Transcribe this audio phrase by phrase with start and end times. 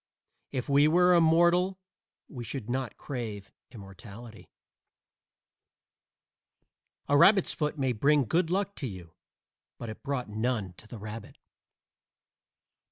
[0.51, 1.77] If we were immortal
[2.27, 4.49] we should not crave immortality.
[7.07, 9.13] A rabbit's foot may bring good luck to you,
[9.77, 11.37] but it brought none to the rabbit.